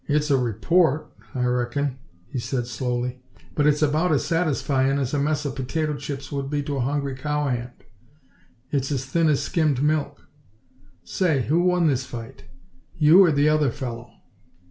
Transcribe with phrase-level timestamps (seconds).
[0.07, 3.21] "It's a report, I reckon," he said slowly,
[3.53, 6.81] "but it's about as satisfyin' as a mess of potato chips would be to a
[6.81, 7.69] hungry cowhand.
[8.71, 10.25] It's as thin as skimmed milk.
[11.03, 12.45] Say, who won this fight?
[12.97, 14.11] You or the other fellow?"